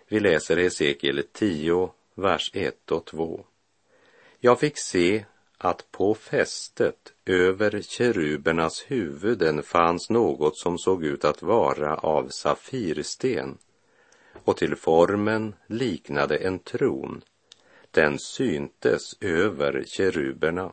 Vi 0.08 0.20
läser 0.20 0.56
Hesekiel 0.56 1.22
10, 1.32 1.90
vers 2.14 2.50
1 2.54 2.90
och 2.90 3.04
2. 3.04 3.44
Jag 4.40 4.60
fick 4.60 4.78
se 4.78 5.24
att 5.58 5.92
på 5.92 6.14
fästet 6.14 7.12
över 7.26 7.82
kerubernas 7.82 8.84
huvuden 8.88 9.62
fanns 9.62 10.10
något 10.10 10.58
som 10.58 10.78
såg 10.78 11.04
ut 11.04 11.24
att 11.24 11.42
vara 11.42 11.94
av 11.94 12.28
safirsten 12.28 13.58
och 14.44 14.56
till 14.56 14.76
formen 14.76 15.54
liknade 15.66 16.36
en 16.36 16.58
tron. 16.58 17.22
Den 17.90 18.18
syntes 18.18 19.02
över 19.20 19.84
keruberna. 19.86 20.72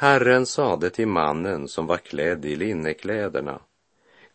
Herren 0.00 0.46
sade 0.46 0.90
till 0.90 1.08
mannen 1.08 1.68
som 1.68 1.86
var 1.86 1.96
klädd 1.96 2.44
i 2.44 2.56
linnekläderna, 2.56 3.60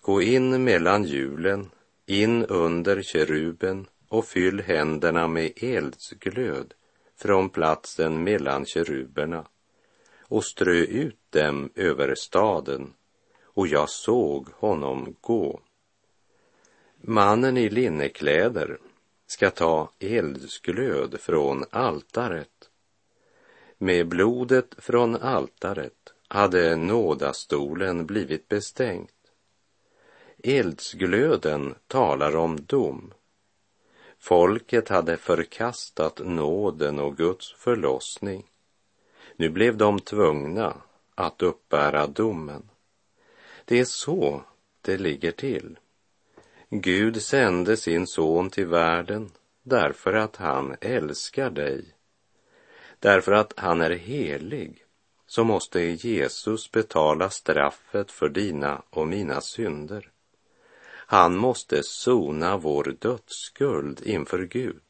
gå 0.02 0.22
in 0.22 0.64
mellan 0.64 1.04
hjulen, 1.04 1.70
in 2.06 2.46
under 2.46 3.02
keruben 3.02 3.88
och 4.10 4.26
fyll 4.26 4.62
händerna 4.62 5.28
med 5.28 5.52
eldsglöd 5.56 6.74
från 7.16 7.50
platsen 7.50 8.24
mellan 8.24 8.66
keruberna 8.66 9.46
och 10.20 10.46
strö 10.46 10.76
ut 10.76 11.20
dem 11.30 11.70
över 11.76 12.16
staden 12.16 12.94
och 13.44 13.68
jag 13.68 13.90
såg 13.90 14.48
honom 14.54 15.16
gå. 15.22 15.62
Mannen 17.02 17.58
i 17.58 17.70
linnekläder 17.70 18.78
ska 19.28 19.50
ta 19.50 19.92
eldsglöd 20.00 21.20
från 21.20 21.64
altaret. 21.70 22.55
Med 23.78 24.08
blodet 24.08 24.76
från 24.78 25.16
altaret 25.16 26.14
hade 26.28 26.76
nådastolen 26.76 28.06
blivit 28.06 28.48
bestängt. 28.48 29.12
Eldsglöden 30.44 31.76
talar 31.88 32.36
om 32.36 32.66
dom. 32.66 33.14
Folket 34.20 34.90
hade 34.90 35.18
förkastat 35.18 36.22
nåden 36.26 37.00
och 37.00 37.18
Guds 37.18 37.54
förlossning. 37.54 38.46
Nu 39.36 39.50
blev 39.50 39.78
de 39.78 40.00
tvungna 40.00 40.82
att 41.16 41.42
uppbära 41.42 42.08
domen. 42.08 42.70
Det 43.66 43.80
är 43.80 43.86
så 43.86 44.44
det 44.82 44.98
ligger 44.98 45.32
till. 45.32 45.80
Gud 46.70 47.22
sände 47.22 47.78
sin 47.78 48.08
son 48.08 48.50
till 48.50 48.68
världen 48.68 49.32
därför 49.64 50.14
att 50.14 50.36
han 50.36 50.76
älskar 50.82 51.50
dig. 51.50 51.95
Därför 53.06 53.32
att 53.32 53.54
han 53.58 53.82
är 53.82 53.92
helig 53.92 54.84
så 55.28 55.44
måste 55.44 55.82
Jesus 55.82 56.72
betala 56.72 57.30
straffet 57.30 58.12
för 58.12 58.30
dina 58.30 58.82
och 58.90 59.08
mina 59.08 59.42
synder. 59.42 60.12
Han 60.88 61.38
måste 61.38 61.84
sona 61.84 62.58
vår 62.58 62.96
dödsskuld 63.00 64.02
inför 64.04 64.44
Gud 64.44 64.82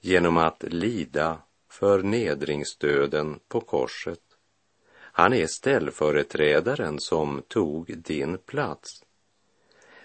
genom 0.00 0.36
att 0.36 0.62
lida 0.62 1.38
förnedringsdöden 1.70 3.40
på 3.48 3.60
korset. 3.60 4.22
Han 4.96 5.32
är 5.32 5.46
ställföreträdaren 5.46 7.00
som 7.00 7.42
tog 7.48 7.98
din 7.98 8.38
plats. 8.38 9.04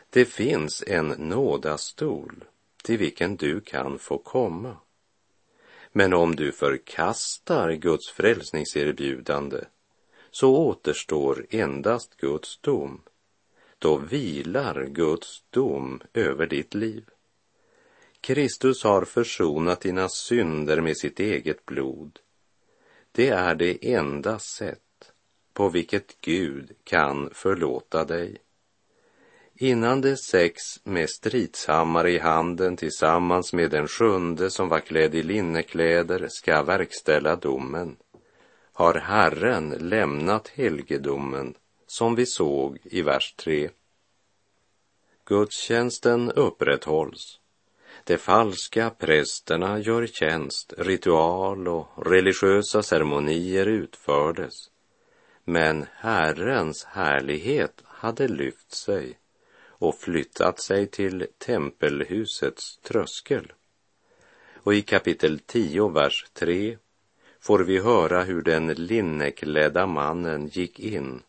Det 0.10 0.26
finns 0.26 0.84
en 0.88 1.08
nådastol 1.08 2.44
till 2.84 2.98
vilken 2.98 3.36
du 3.36 3.62
kan 3.62 4.00
få 4.00 4.18
komma. 4.18 4.78
Men 5.92 6.14
om 6.14 6.36
du 6.36 6.52
förkastar 6.52 7.72
Guds 7.72 8.10
frälsningserbjudande 8.10 9.60
så 10.32 10.58
återstår 10.58 11.46
endast 11.50 12.18
Guds 12.18 12.58
dom. 12.58 13.02
Då 13.80 13.98
vilar 13.98 14.86
Guds 14.86 15.44
dom 15.50 16.02
över 16.14 16.48
ditt 16.48 16.74
liv. 16.74 17.06
Kristus 18.22 18.84
har 18.84 19.06
försonat 19.06 19.82
dina 19.82 20.10
synder 20.10 20.82
med 20.82 20.98
sitt 20.98 21.20
eget 21.20 21.66
blod. 21.66 22.20
Det 23.12 23.30
är 23.30 23.56
det 23.56 23.94
enda 23.94 24.40
sätt 24.40 25.12
på 25.54 25.70
vilket 25.70 26.22
Gud 26.22 26.72
kan 26.84 27.30
förlåta 27.34 28.06
dig. 28.06 28.38
Innan 29.62 30.02
de 30.02 30.18
sex 30.18 30.62
med 30.84 31.10
stridshammare 31.10 32.12
i 32.12 32.20
handen 32.20 32.78
tillsammans 32.78 33.54
med 33.54 33.72
den 33.72 33.88
sjunde 33.88 34.50
som 34.50 34.70
var 34.70 34.80
klädd 34.80 35.16
i 35.16 35.24
linnekläder 35.24 36.28
ska 36.30 36.64
verkställa 36.64 37.36
domen 37.36 37.98
har 38.80 38.94
Herren 38.94 39.70
lämnat 39.70 40.48
helgedomen 40.48 41.54
som 41.88 42.16
vi 42.16 42.26
såg 42.26 42.78
i 42.84 43.02
vers 43.02 43.34
3. 43.38 43.70
Gudstjänsten 45.26 46.32
upprätthålls. 46.32 47.40
De 48.04 48.18
falska 48.18 48.90
prästerna 48.90 49.80
gör 49.80 50.08
tjänst, 50.08 50.74
ritual 50.78 51.68
och 51.68 52.08
religiösa 52.08 52.84
ceremonier 52.84 53.66
utfördes. 53.66 54.72
Men 55.44 55.86
Herrens 55.94 56.84
härlighet 56.84 57.84
hade 57.86 58.28
lyft 58.28 58.76
sig 58.76 59.19
och 59.80 59.96
flyttat 59.96 60.60
sig 60.60 60.88
till 60.88 61.28
tempelhusets 61.38 62.78
tröskel. 62.78 63.54
Och 64.56 64.74
i 64.74 64.82
kapitel 64.82 65.40
10, 65.40 65.90
vers 65.90 66.26
3 66.34 66.78
får 67.40 67.60
vi 67.60 67.80
höra 67.80 68.24
hur 68.24 68.42
den 68.42 68.68
linneklädda 68.68 69.88
mannen 69.88 70.48
gick 70.48 70.80
in 70.80 71.22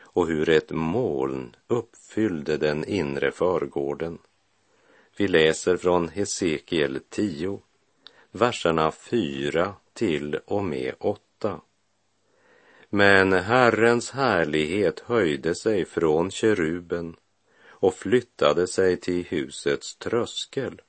och 0.00 0.26
hur 0.26 0.48
ett 0.48 0.70
moln 0.70 1.56
uppfyllde 1.66 2.56
den 2.56 2.84
inre 2.84 3.32
förgården. 3.32 4.18
Vi 5.16 5.28
läser 5.28 5.76
från 5.76 6.08
Hesekiel 6.08 7.00
10, 7.08 7.60
verserna 8.30 8.90
4 8.90 9.74
till 9.92 10.38
och 10.44 10.64
med 10.64 10.94
8. 10.98 11.60
Men 12.88 13.32
Herrens 13.32 14.10
härlighet 14.10 15.00
höjde 15.00 15.54
sig 15.54 15.84
från 15.84 16.30
keruben 16.30 17.16
och 17.82 17.94
flyttade 17.94 18.66
sig 18.66 18.96
till 18.96 19.24
husets 19.24 19.96
tröskel. 19.96 20.80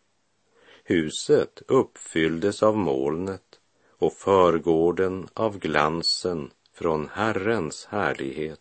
Huset 0.84 1.62
uppfylldes 1.68 2.64
av 2.64 2.78
molnet 2.78 3.60
och 3.98 4.14
förgården 4.14 5.28
av 5.34 5.60
glansen 5.60 6.52
från 6.74 7.10
Herrens 7.14 7.86
härlighet. 7.86 8.60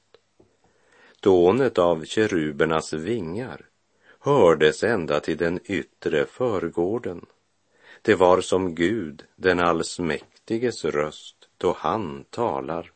Dånet 1.21 1.79
av 1.79 2.05
kerubernas 2.05 2.92
vingar 2.92 3.66
hördes 4.18 4.83
ända 4.83 5.21
till 5.21 5.37
den 5.37 5.61
yttre 5.64 6.27
förgården. 6.27 7.27
Det 8.03 8.14
var 8.14 8.40
som 8.40 8.75
Gud, 8.75 9.25
den 9.37 9.61
allsmäktiges 9.61 10.85
röst, 10.85 11.49
då 11.59 11.77
han 11.79 12.25
talar 12.31 12.91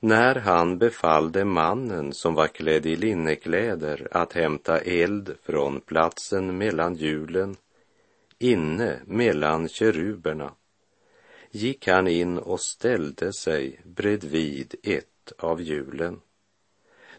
när 0.00 0.34
han 0.34 0.78
befallde 0.78 1.44
mannen 1.44 2.12
som 2.12 2.34
var 2.34 2.48
klädd 2.48 2.86
i 2.86 2.96
linnekläder 2.96 4.08
att 4.10 4.32
hämta 4.32 4.78
eld 4.78 5.34
från 5.42 5.80
platsen 5.80 6.58
mellan 6.58 6.94
hjulen 6.94 7.56
inne 8.38 9.00
mellan 9.06 9.68
keruberna 9.68 10.52
gick 11.50 11.88
han 11.88 12.08
in 12.08 12.38
och 12.38 12.60
ställde 12.60 13.32
sig 13.32 13.80
bredvid 13.84 14.74
ett 14.82 15.32
av 15.38 15.62
hjulen. 15.62 16.20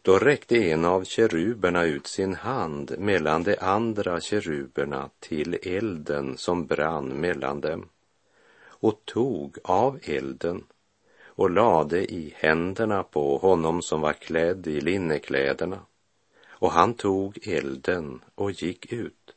Då 0.01 0.19
räckte 0.19 0.71
en 0.71 0.85
av 0.85 1.03
keruberna 1.03 1.83
ut 1.83 2.07
sin 2.07 2.35
hand 2.35 2.95
mellan 2.99 3.43
de 3.43 3.57
andra 3.59 4.21
keruberna 4.21 5.09
till 5.19 5.57
elden 5.63 6.37
som 6.37 6.67
brann 6.67 7.07
mellan 7.07 7.61
dem 7.61 7.89
och 8.59 9.01
tog 9.05 9.57
av 9.63 9.99
elden 10.03 10.63
och 11.37 11.49
lade 11.49 12.13
i 12.13 12.33
händerna 12.35 13.03
på 13.03 13.37
honom 13.37 13.81
som 13.81 14.01
var 14.01 14.13
klädd 14.13 14.67
i 14.67 14.81
linnekläderna. 14.81 15.79
Och 16.49 16.71
han 16.71 16.93
tog 16.93 17.47
elden 17.47 18.21
och 18.35 18.51
gick 18.51 18.93
ut. 18.93 19.35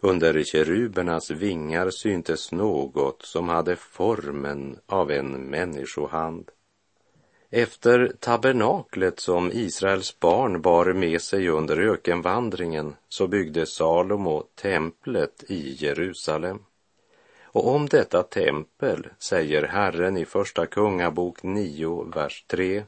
Under 0.00 0.42
kerubernas 0.42 1.30
vingar 1.30 1.90
syntes 1.90 2.52
något 2.52 3.22
som 3.22 3.48
hade 3.48 3.76
formen 3.76 4.78
av 4.86 5.10
en 5.10 5.32
människohand. 5.32 6.50
Efter 7.50 8.12
tabernaklet 8.20 9.20
som 9.20 9.52
Israels 9.52 10.20
barn 10.20 10.62
bar 10.62 10.92
med 10.92 11.22
sig 11.22 11.48
under 11.48 11.78
ökenvandringen 11.78 12.96
så 13.08 13.26
byggde 13.26 13.66
Salomo 13.66 14.42
templet 14.54 15.44
i 15.48 15.76
Jerusalem. 15.84 16.58
Och 17.54 17.74
om 17.74 17.86
detta 17.86 18.22
tempel 18.22 19.08
säger 19.18 19.62
Herren 19.62 20.16
i 20.16 20.24
Första 20.24 20.66
Kungabok 20.66 21.42
9, 21.42 22.10
vers 22.14 22.44
3. 22.48 22.84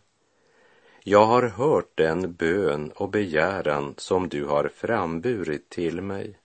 Jag 1.02 1.26
har 1.26 1.42
hört 1.42 1.90
den 1.94 2.32
bön 2.32 2.92
och 2.94 3.10
begäran 3.10 3.94
som 3.96 4.28
du 4.28 4.44
har 4.44 4.68
framburit 4.68 5.68
till 5.68 6.00
mig. 6.00 6.38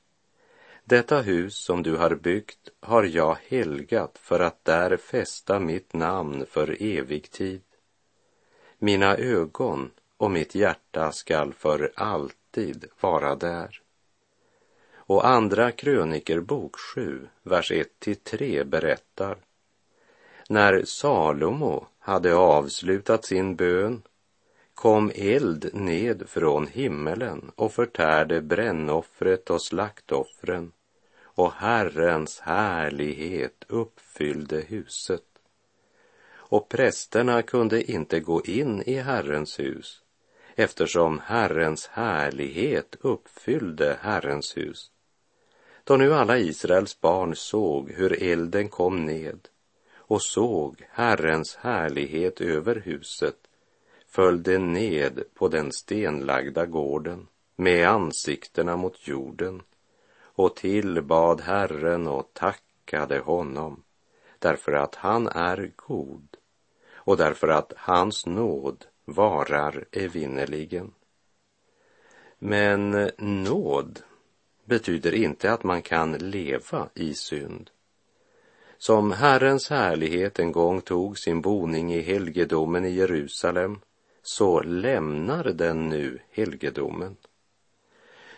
Detta 0.84 1.22
hus 1.22 1.56
som 1.56 1.84
du 1.84 1.98
har 1.98 2.16
byggt 2.16 2.70
har 2.80 3.04
jag 3.04 3.38
helgat 3.48 4.18
för 4.18 4.40
att 4.40 4.66
där 4.66 4.98
fästa 4.98 5.60
mitt 5.60 5.94
namn 5.94 6.46
för 6.50 6.78
evig 6.80 7.32
tid. 7.32 7.62
Mina 8.78 9.18
ögon 9.18 9.92
och 10.18 10.32
mitt 10.32 10.56
hjärta 10.56 11.12
skall 11.12 11.54
för 11.54 11.92
alltid 11.96 12.86
vara 13.00 13.36
där. 13.36 13.82
Och 15.12 15.28
Andra 15.28 15.72
kröniker 15.72 16.40
bok 16.40 16.76
7, 16.80 17.28
vers 17.44 17.72
1-3 17.72 18.64
berättar. 18.64 19.38
När 20.50 20.84
Salomo 20.86 21.88
hade 22.00 22.36
avslutat 22.36 23.26
sin 23.26 23.56
bön 23.56 24.02
kom 24.74 25.12
eld 25.16 25.70
ned 25.74 26.24
från 26.28 26.68
himmelen 26.68 27.52
och 27.56 27.74
förtärde 27.74 28.42
brännoffret 28.42 29.50
och 29.50 29.62
slaktoffren 29.62 30.72
och 31.24 31.54
Herrens 31.54 32.40
härlighet 32.40 33.64
uppfyllde 33.68 34.62
huset. 34.62 35.26
Och 36.34 36.70
prästerna 36.70 37.42
kunde 37.42 37.92
inte 37.92 38.20
gå 38.20 38.42
in 38.42 38.82
i 38.82 38.96
Herrens 38.96 39.60
hus 39.60 40.02
eftersom 40.56 41.20
Herrens 41.20 41.88
härlighet 41.88 42.96
uppfyllde 43.02 43.98
Herrens 44.02 44.58
hus. 44.58 44.91
Då 45.84 45.98
nu 45.98 46.14
alla 46.14 46.38
Israels 46.38 47.02
barn 47.02 47.36
såg 47.36 47.92
hur 47.92 48.24
elden 48.24 48.70
kom 48.70 49.06
ned 49.06 49.48
och 49.96 50.22
såg 50.22 50.86
Herrens 50.90 51.56
härlighet 51.56 52.42
över 52.42 52.76
huset 52.76 53.38
följde 54.08 54.58
ned 54.58 55.24
på 55.34 55.48
den 55.48 55.72
stenlagda 55.72 56.66
gården 56.66 57.28
med 57.56 57.88
ansiktena 57.88 58.78
mot 58.78 59.08
jorden 59.08 59.62
och 60.22 60.56
tillbad 60.56 61.42
Herren 61.42 62.08
och 62.08 62.30
tackade 62.34 63.20
honom 63.20 63.84
därför 64.40 64.72
att 64.72 64.96
han 64.96 65.28
är 65.28 65.72
god 65.76 66.38
och 66.94 67.18
därför 67.18 67.48
att 67.48 67.74
hans 67.78 68.26
nåd 68.26 68.86
varar 69.06 69.86
evinnerligen. 69.92 70.94
Men 72.40 73.12
nåd 73.18 74.00
betyder 74.66 75.14
inte 75.14 75.54
att 75.54 75.64
man 75.64 75.82
kan 75.82 76.12
leva 76.12 76.90
i 76.96 77.14
synd. 77.14 77.70
Som 78.78 79.12
Herrens 79.12 79.70
härlighet 79.70 80.40
en 80.40 80.52
gång 80.52 80.82
tog 80.82 81.20
sin 81.20 81.42
boning 81.42 81.94
i 81.94 82.02
helgedomen 82.02 82.86
i 82.86 82.90
Jerusalem 82.90 83.80
så 84.22 84.62
lämnar 84.62 85.44
den 85.44 85.90
nu 85.90 86.20
helgedomen. 86.32 87.16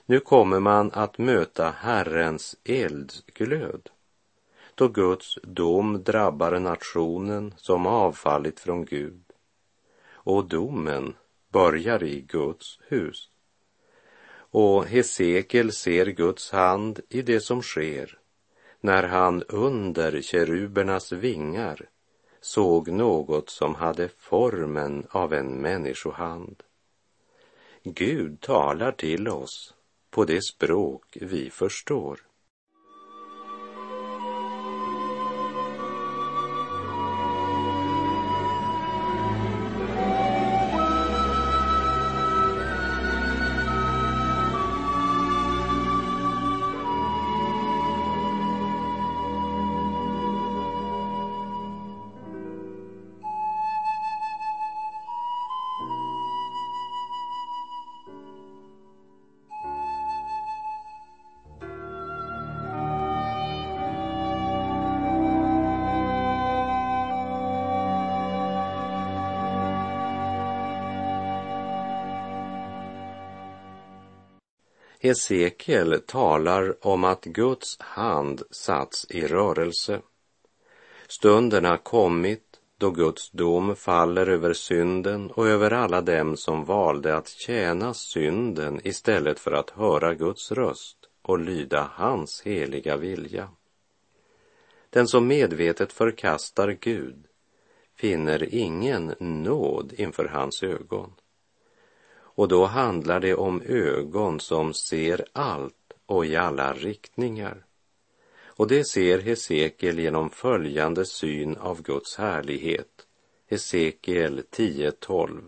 Nu 0.05 0.19
kommer 0.19 0.59
man 0.59 0.91
att 0.91 1.17
möta 1.17 1.69
Herrens 1.69 2.55
eldsglöd 2.63 3.89
då 4.75 4.87
Guds 4.87 5.39
dom 5.43 6.03
drabbar 6.03 6.59
nationen 6.59 7.53
som 7.57 7.87
avfallit 7.87 8.59
från 8.59 8.85
Gud. 8.85 9.23
Och 10.05 10.45
domen 10.45 11.15
börjar 11.51 12.03
i 12.03 12.21
Guds 12.21 12.79
hus. 12.87 13.29
Och 14.53 14.85
Hesekiel 14.85 15.71
ser 15.71 16.05
Guds 16.05 16.51
hand 16.51 16.99
i 17.09 17.21
det 17.21 17.39
som 17.39 17.61
sker 17.61 18.19
när 18.81 19.03
han 19.03 19.43
under 19.43 20.21
kerubernas 20.21 21.11
vingar 21.11 21.89
såg 22.41 22.87
något 22.87 23.49
som 23.49 23.75
hade 23.75 24.09
formen 24.17 25.07
av 25.09 25.33
en 25.33 25.61
människohand. 25.61 26.63
Gud 27.83 28.41
talar 28.41 28.91
till 28.91 29.27
oss 29.27 29.73
på 30.09 30.25
det 30.25 30.43
språk 30.43 31.17
vi 31.21 31.49
förstår. 31.49 32.19
Hesekiel 75.03 75.99
talar 75.99 76.87
om 76.87 77.03
att 77.03 77.23
Guds 77.23 77.79
hand 77.79 78.41
satts 78.51 79.05
i 79.09 79.27
rörelse. 79.27 80.01
Stunden 81.07 81.65
har 81.65 81.77
kommit 81.77 82.43
då 82.77 82.91
Guds 82.91 83.31
dom 83.31 83.75
faller 83.75 84.27
över 84.27 84.53
synden 84.53 85.31
och 85.31 85.47
över 85.47 85.71
alla 85.71 86.01
dem 86.01 86.37
som 86.37 86.65
valde 86.65 87.15
att 87.15 87.27
tjäna 87.27 87.93
synden 87.93 88.81
istället 88.83 89.39
för 89.39 89.51
att 89.51 89.69
höra 89.69 90.13
Guds 90.13 90.51
röst 90.51 90.97
och 91.21 91.39
lyda 91.39 91.91
hans 91.93 92.41
heliga 92.41 92.97
vilja. 92.97 93.49
Den 94.89 95.07
som 95.07 95.27
medvetet 95.27 95.93
förkastar 95.93 96.77
Gud 96.81 97.25
finner 97.95 98.55
ingen 98.55 99.15
nåd 99.19 99.93
inför 99.97 100.25
hans 100.25 100.63
ögon. 100.63 101.13
Och 102.35 102.47
då 102.47 102.65
handlar 102.65 103.19
det 103.19 103.35
om 103.35 103.61
ögon 103.61 104.39
som 104.39 104.73
ser 104.73 105.25
allt 105.33 105.93
och 106.05 106.25
i 106.25 106.35
alla 106.35 106.73
riktningar. 106.73 107.65
Och 108.45 108.67
det 108.67 108.87
ser 108.87 109.19
Hesekiel 109.19 109.99
genom 109.99 110.29
följande 110.29 111.05
syn 111.05 111.57
av 111.57 111.81
Guds 111.81 112.17
härlighet. 112.17 113.07
Hesekiel 113.49 114.43
10.12. 114.51 115.41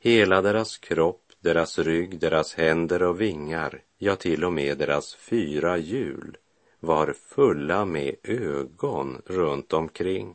Hela 0.00 0.42
deras 0.42 0.78
kropp, 0.78 1.32
deras 1.40 1.78
rygg, 1.78 2.18
deras 2.18 2.54
händer 2.54 3.02
och 3.02 3.20
vingar, 3.20 3.82
ja 3.98 4.16
till 4.16 4.44
och 4.44 4.52
med 4.52 4.78
deras 4.78 5.14
fyra 5.14 5.78
hjul 5.78 6.36
var 6.80 7.12
fulla 7.12 7.84
med 7.84 8.16
ögon 8.22 9.22
runt 9.26 9.72
omkring. 9.72 10.34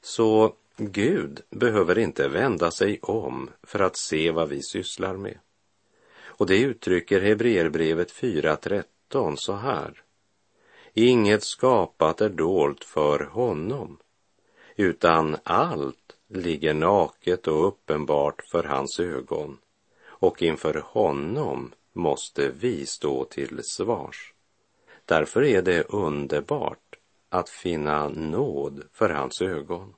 Så 0.00 0.54
Gud 0.80 1.40
behöver 1.50 1.98
inte 1.98 2.28
vända 2.28 2.70
sig 2.70 2.98
om 3.02 3.50
för 3.62 3.78
att 3.78 3.96
se 3.96 4.30
vad 4.30 4.48
vi 4.48 4.62
sysslar 4.62 5.16
med. 5.16 5.38
Och 6.20 6.46
det 6.46 6.60
uttrycker 6.60 7.20
Hebreerbrevet 7.20 8.12
4.13 8.12 9.36
så 9.36 9.52
här. 9.52 10.02
Inget 10.94 11.42
skapat 11.42 12.20
är 12.20 12.28
dolt 12.28 12.84
för 12.84 13.24
honom, 13.24 13.98
utan 14.76 15.36
allt 15.42 16.16
ligger 16.28 16.74
naket 16.74 17.46
och 17.46 17.68
uppenbart 17.68 18.42
för 18.50 18.64
hans 18.64 19.00
ögon 19.00 19.58
och 20.04 20.42
inför 20.42 20.74
honom 20.74 21.72
måste 21.92 22.48
vi 22.48 22.86
stå 22.86 23.24
till 23.24 23.60
svars. 23.64 24.34
Därför 25.04 25.44
är 25.44 25.62
det 25.62 25.82
underbart 25.82 26.96
att 27.28 27.48
finna 27.48 28.08
nåd 28.08 28.82
för 28.92 29.08
hans 29.08 29.42
ögon. 29.42 29.94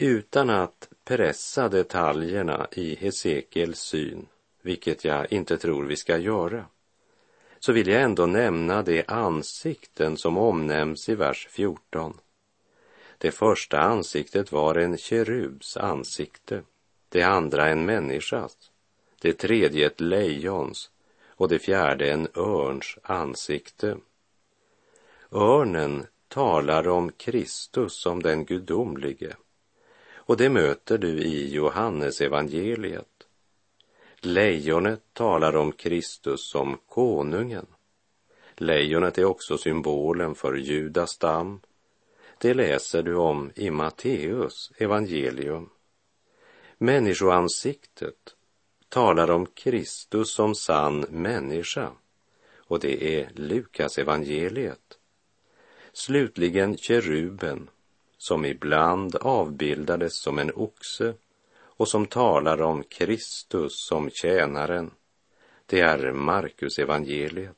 Utan 0.00 0.50
att 0.50 0.88
pressa 1.04 1.68
detaljerna 1.68 2.68
i 2.72 2.94
Hesekiels 2.94 3.80
syn, 3.80 4.26
vilket 4.62 5.04
jag 5.04 5.32
inte 5.32 5.58
tror 5.58 5.84
vi 5.84 5.96
ska 5.96 6.16
göra, 6.16 6.64
så 7.58 7.72
vill 7.72 7.88
jag 7.88 8.02
ändå 8.02 8.26
nämna 8.26 8.82
de 8.82 9.04
ansikten 9.08 10.16
som 10.16 10.38
omnämns 10.38 11.08
i 11.08 11.14
vers 11.14 11.48
14. 11.50 12.20
Det 13.18 13.30
första 13.30 13.80
ansiktet 13.80 14.52
var 14.52 14.74
en 14.74 14.98
kerubs 14.98 15.76
ansikte, 15.76 16.62
det 17.08 17.22
andra 17.22 17.68
en 17.68 17.84
människas, 17.84 18.56
det 19.20 19.32
tredje 19.32 19.86
ett 19.86 20.00
lejons 20.00 20.90
och 21.26 21.48
det 21.48 21.58
fjärde 21.58 22.12
en 22.12 22.28
örns 22.34 22.98
ansikte. 23.02 23.96
Örnen 25.32 26.06
talar 26.28 26.88
om 26.88 27.12
Kristus 27.12 28.00
som 28.02 28.22
den 28.22 28.44
gudomlige 28.44 29.36
och 30.28 30.36
det 30.36 30.48
möter 30.48 30.98
du 30.98 31.18
i 31.18 31.54
Johannes 31.54 32.20
evangeliet. 32.20 33.26
Lejonet 34.20 35.00
talar 35.12 35.56
om 35.56 35.72
Kristus 35.72 36.50
som 36.50 36.78
konungen. 36.88 37.66
Lejonet 38.56 39.18
är 39.18 39.24
också 39.24 39.58
symbolen 39.58 40.34
för 40.34 40.54
Judas 40.54 41.10
stam. 41.10 41.60
Det 42.38 42.54
läser 42.54 43.02
du 43.02 43.14
om 43.14 43.50
i 43.54 43.70
Matteus 43.70 44.72
evangelium. 44.76 45.70
Människoansiktet 46.78 48.34
talar 48.88 49.30
om 49.30 49.46
Kristus 49.46 50.32
som 50.34 50.54
sann 50.54 51.00
människa 51.00 51.90
och 52.56 52.80
det 52.80 53.20
är 53.20 53.30
Lukas 53.34 53.98
evangeliet. 53.98 54.98
Slutligen 55.92 56.76
keruben 56.76 57.70
som 58.18 58.44
ibland 58.44 59.16
avbildades 59.16 60.20
som 60.22 60.38
en 60.38 60.52
oxe 60.54 61.14
och 61.60 61.88
som 61.88 62.06
talar 62.06 62.62
om 62.62 62.82
Kristus 62.82 63.72
som 63.88 64.10
tjänaren. 64.10 64.90
Det 65.66 65.80
är 65.80 66.12
Markus 66.12 66.78
evangeliet. 66.78 67.56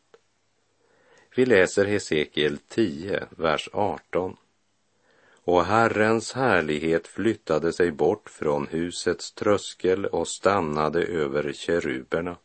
Vi 1.36 1.46
läser 1.46 1.84
Hesekiel 1.84 2.58
10, 2.68 3.26
vers 3.30 3.68
18. 3.72 4.36
Och 5.44 5.64
Herrens 5.64 6.32
härlighet 6.32 7.06
flyttade 7.06 7.72
sig 7.72 7.90
bort 7.90 8.30
från 8.30 8.66
husets 8.66 9.32
tröskel 9.32 10.06
och 10.06 10.28
stannade 10.28 11.02
över 11.02 11.52
keruberna. 11.52 12.36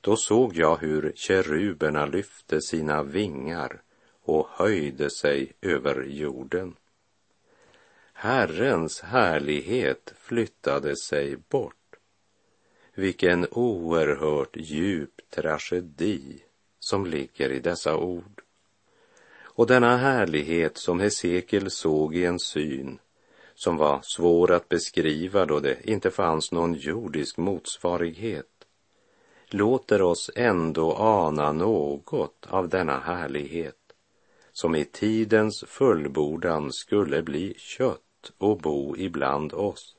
Då 0.00 0.16
såg 0.16 0.56
jag 0.56 0.76
hur 0.76 1.12
keruberna 1.14 2.06
lyfte 2.06 2.60
sina 2.60 3.02
vingar 3.02 3.82
och 4.22 4.48
höjde 4.50 5.10
sig 5.10 5.52
över 5.60 6.02
jorden. 6.02 6.74
Herrens 8.22 9.00
härlighet 9.00 10.14
flyttade 10.16 10.96
sig 10.96 11.36
bort. 11.36 11.96
Vilken 12.94 13.46
oerhört 13.50 14.56
djup 14.56 15.30
tragedi 15.30 16.42
som 16.80 17.06
ligger 17.06 17.52
i 17.52 17.60
dessa 17.60 17.96
ord. 17.96 18.42
Och 19.42 19.66
denna 19.66 19.96
härlighet 19.96 20.78
som 20.78 21.00
Hesekiel 21.00 21.70
såg 21.70 22.16
i 22.16 22.24
en 22.24 22.38
syn 22.38 22.98
som 23.54 23.76
var 23.76 24.00
svår 24.02 24.52
att 24.52 24.68
beskriva 24.68 25.46
då 25.46 25.60
det 25.60 25.76
inte 25.90 26.10
fanns 26.10 26.52
någon 26.52 26.74
jordisk 26.74 27.36
motsvarighet, 27.36 28.66
låter 29.46 30.02
oss 30.02 30.30
ändå 30.36 30.94
ana 30.94 31.52
något 31.52 32.46
av 32.48 32.68
denna 32.68 33.00
härlighet 33.00 33.76
som 34.52 34.74
i 34.74 34.84
tidens 34.84 35.64
fullbordan 35.66 36.72
skulle 36.72 37.22
bli 37.22 37.54
kött 37.58 38.00
och 38.38 38.58
bo 38.58 38.96
ibland 38.96 39.52
oss, 39.52 39.96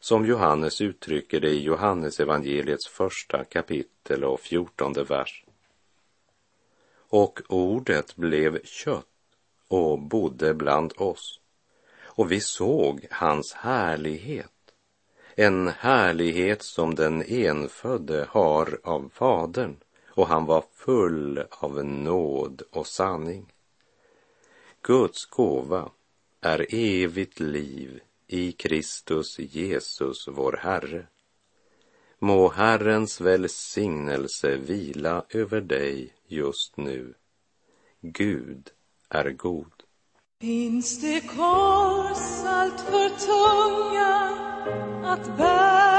som 0.00 0.26
Johannes 0.26 0.80
uttrycker 0.80 1.40
det 1.40 1.50
i 1.50 1.62
Johannesevangeliets 1.62 2.88
första 2.88 3.44
kapitel 3.44 4.24
och 4.24 4.40
fjortonde 4.40 5.04
vers. 5.04 5.44
Och 7.08 7.40
ordet 7.48 8.16
blev 8.16 8.64
kött 8.64 9.06
och 9.68 9.98
bodde 9.98 10.54
bland 10.54 10.92
oss, 10.96 11.40
och 12.00 12.32
vi 12.32 12.40
såg 12.40 13.06
hans 13.10 13.52
härlighet, 13.52 14.52
en 15.34 15.68
härlighet 15.68 16.62
som 16.62 16.94
den 16.94 17.22
enfödde 17.22 18.26
har 18.30 18.80
av 18.82 19.10
Fadern, 19.14 19.76
och 20.08 20.26
han 20.26 20.46
var 20.46 20.64
full 20.74 21.44
av 21.50 21.84
nåd 21.84 22.62
och 22.70 22.86
sanning. 22.86 23.52
Guds 24.82 25.24
gåva 25.24 25.90
är 26.40 26.66
evigt 26.74 27.40
liv 27.40 28.00
i 28.26 28.52
Kristus 28.52 29.38
Jesus, 29.38 30.28
vår 30.28 30.60
Herre. 30.62 31.06
Må 32.18 32.48
Herrens 32.48 33.20
välsignelse 33.20 34.56
vila 34.56 35.24
över 35.28 35.60
dig 35.60 36.12
just 36.26 36.76
nu. 36.76 37.14
Gud 38.00 38.70
är 39.08 39.30
god. 39.30 39.72
Finns 40.40 41.00
det 41.00 41.20
kors 41.20 42.44
allt 42.44 42.80
för 42.80 43.08
tunga 43.08 44.36
att 45.04 45.36
bära 45.36 45.90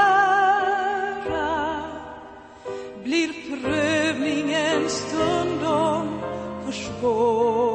blir 3.04 3.32
prövningen 3.50 4.88
stundom 4.88 6.20
för 6.64 6.72
svår 6.72 7.71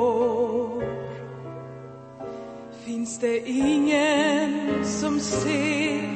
Finns 3.08 3.20
det 3.20 3.50
ingen 3.50 4.86
som 4.86 5.20
ser 5.20 6.16